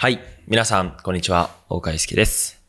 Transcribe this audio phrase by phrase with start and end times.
[0.00, 0.20] はい。
[0.46, 1.50] 皆さん、こんにちは。
[1.68, 2.62] 大川祐介です。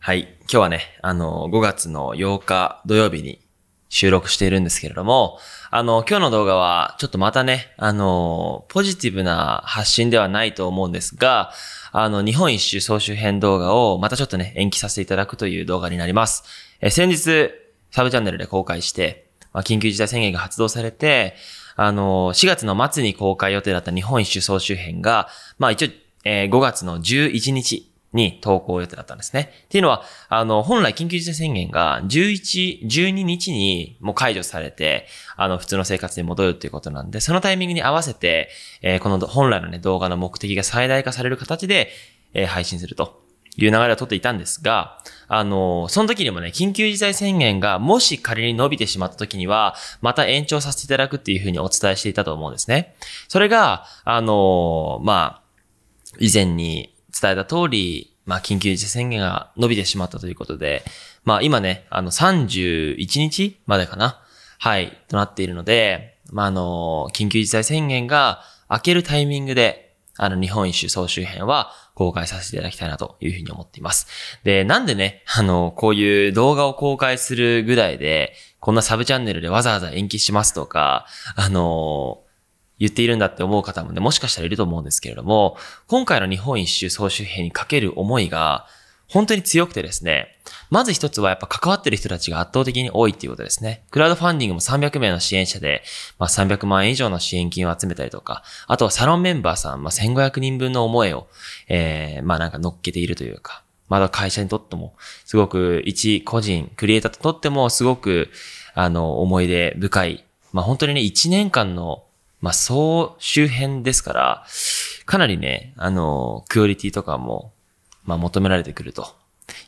[0.00, 0.36] はい。
[0.40, 3.40] 今日はね、あの、5月の8日土曜日に
[3.88, 5.38] 収録しているんですけれども、
[5.70, 11.52] あの、今日の動画は、ちょっとまたね、あの、ポジティブな発信ではないと思うんですが、
[11.90, 16.44] あの、日本一周総集編動画をまたちょっとね、延期させていただくという動画になります。
[16.82, 17.50] え先日、
[17.92, 21.34] サブチャンネルで公開して、まあ、緊急事態宣言が発動されて、
[21.76, 25.28] あの、4月の末に公開予定だった日本一周総集編が、
[25.58, 25.88] まあ一応、
[26.24, 29.52] えー5月の11日に投稿予定だったんですね。
[29.64, 38.48] っていうのは、あの、本来緊急事態宣言が11、12日にもう解除されて、あの、普通の生活に戻るっていうことなんで、そのタイミングに合わせて、
[38.82, 41.90] えーこの本来のね、動画の目的が最大化される形で、
[42.32, 43.24] えー配信すると。
[43.56, 44.98] いう流れをとっていたんですが、
[45.28, 52.96] あの、その時にもね、緊急事態宣言がもし仮に伸びてしまった時には、また延長させていただくっていうふうにお伝えしていたと思うんですね。
[53.28, 55.43] それが、あの、まあ、
[56.18, 60.84] 以前に伝えた通り、まあ、緊急事態宣言が伸びてしまったということで、
[61.24, 64.20] まあ、今ね、あの、31日までかな
[64.58, 74.06] はい、となっているので、まあ、あの、緊急事態宣言が明けるタイミングで、あの、日本一周総集編は公開させていただきたいなというふうに思っています。
[74.44, 81.06] で、なんでね、あの、こういう動画を公開するぐらいで、こんなサブチャンネルでわざわざ延期しますとか、
[81.36, 82.23] あの、
[82.78, 88.66] 言っているんだって思う方もね、もしかしたらいると思うんですけれども、今回の日本一周総集編にかける思いが、
[89.08, 90.34] 本当に強くてですね、
[90.70, 93.84] まず一つはやっぱ関わってる人たちが圧倒的に多いっていうことですね。
[93.90, 95.82] クラウドファンディングも300名の支援者で、
[96.18, 101.28] まあ、300万円以上の支援金を集めたりとか、あとはサロンメンバーさん、まあ、1500人分の思いを、
[101.68, 104.94] えー、まあなんか乗っけているというか、まだ会社にとっても、
[105.24, 108.30] すごく一個人、クリエイターととってもすごく、
[108.74, 112.04] あの、思い出深い、まあ本当にね、1年間の、
[112.44, 114.46] まあ総周辺ですから、
[115.06, 117.54] かなりね、あの、クオリティとかも、
[118.04, 119.06] まあ求められてくると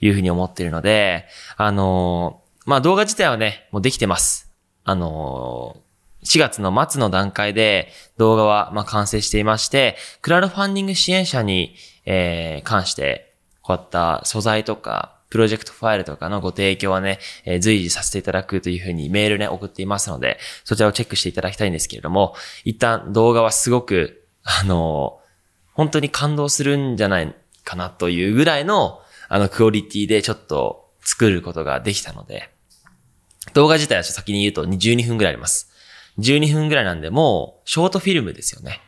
[0.00, 4.50] いうふうに思っているので、あの、まあ動画自体はね、もうできてます。
[4.82, 5.76] あの、
[6.24, 25.18] 4月の末の段階で動画はまあ完成していまして、クラウドファンディング支援者に、えー関して、こういった素材とか、プロジェクトファイルとかのご提供はね、えー随時させていただくというふうにメールね、送っていますので、そちらをチェックしていただきたいんですけれども、一旦動画はすごく、あの
[25.72, 27.34] 本当に感動するんじゃない
[27.64, 32.50] かなというぐらいの、あの、クオリティでちょっと作ることができたので、
[33.54, 35.68] 動画自体はちょっと先に言うと12分ぐらいあります。
[36.20, 38.80] 12分ぐらいなんで、もう、ショートフィルムですよね。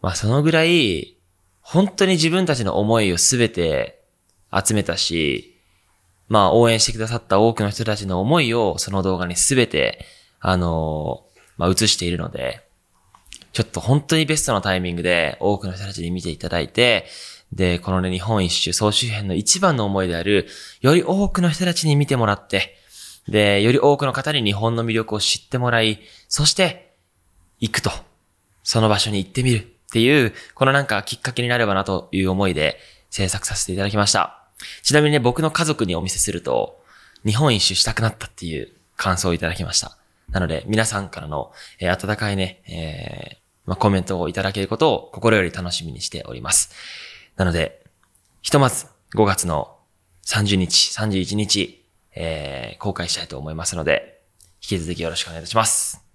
[0.00, 1.16] まあ、そのぐらい、
[1.60, 4.04] 本当に自分たちの思いをすべて
[4.52, 5.51] 集めたし、
[6.32, 10.06] まあ、応援してくださった多くの人たちの思いをその動画にすべて、
[10.40, 11.26] あの
[11.58, 12.66] まあ、映しているので、
[13.52, 17.04] ちょっと本当にベストなタイミングで多くの人たちに見ていただいて、
[17.52, 20.46] で、このね、日本一周総集編の一番の思いである、
[20.80, 22.78] より多くの人たちに見てもらって、
[23.28, 26.94] で、より多くの方に日本の魅力を知ってもらい、そして、
[27.60, 27.90] 行くと。
[28.62, 32.78] その場所に行ってみるっていう、このなんかきっかけになればなという思いで
[33.10, 34.41] 制作させていただきました。
[34.82, 36.82] ちなみにね、僕の家族にお見せすると、
[37.24, 39.96] 日本一周したくなったっていう感想をいただきました。
[40.30, 46.72] なので、皆さんからの、えー温かいね、えーまあ、コメントをいただけることを心より楽しみにしております。
[47.36, 47.84] なので、
[48.40, 49.76] ひとまず5月の
[50.26, 51.84] 30日、31日、
[52.14, 54.22] えー公開したいと思いますので、
[54.62, 56.11] 引き続きよろしくお願いいたします。